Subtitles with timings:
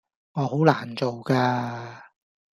[0.33, 2.01] 我好難做㗎